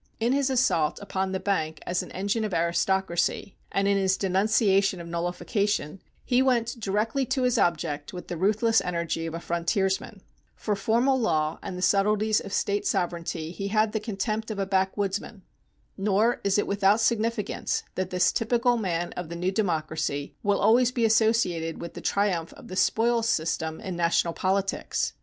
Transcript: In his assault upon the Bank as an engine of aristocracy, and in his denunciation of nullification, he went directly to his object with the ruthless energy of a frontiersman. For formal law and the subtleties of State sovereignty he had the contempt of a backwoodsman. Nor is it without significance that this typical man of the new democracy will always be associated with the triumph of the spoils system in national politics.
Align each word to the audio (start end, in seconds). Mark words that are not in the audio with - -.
In 0.19 0.33
his 0.33 0.49
assault 0.49 0.97
upon 0.99 1.31
the 1.31 1.39
Bank 1.39 1.79
as 1.85 2.01
an 2.01 2.09
engine 2.13 2.43
of 2.43 2.55
aristocracy, 2.55 3.53
and 3.71 3.87
in 3.87 3.99
his 3.99 4.17
denunciation 4.17 4.99
of 4.99 5.07
nullification, 5.07 6.01
he 6.25 6.41
went 6.41 6.79
directly 6.79 7.23
to 7.27 7.43
his 7.43 7.59
object 7.59 8.11
with 8.11 8.27
the 8.27 8.35
ruthless 8.35 8.81
energy 8.81 9.27
of 9.27 9.35
a 9.35 9.39
frontiersman. 9.39 10.21
For 10.55 10.75
formal 10.75 11.19
law 11.19 11.59
and 11.61 11.77
the 11.77 11.83
subtleties 11.83 12.39
of 12.39 12.51
State 12.51 12.87
sovereignty 12.87 13.51
he 13.51 13.67
had 13.67 13.91
the 13.91 13.99
contempt 13.99 14.49
of 14.49 14.57
a 14.57 14.65
backwoodsman. 14.65 15.43
Nor 15.97 16.41
is 16.43 16.57
it 16.57 16.65
without 16.65 16.99
significance 16.99 17.83
that 17.93 18.09
this 18.09 18.31
typical 18.31 18.77
man 18.77 19.13
of 19.13 19.29
the 19.29 19.35
new 19.35 19.51
democracy 19.51 20.33
will 20.41 20.59
always 20.59 20.91
be 20.91 21.05
associated 21.05 21.79
with 21.79 21.93
the 21.93 22.01
triumph 22.01 22.53
of 22.53 22.69
the 22.69 22.75
spoils 22.75 23.29
system 23.29 23.79
in 23.79 23.97
national 23.97 24.33
politics. 24.33 25.13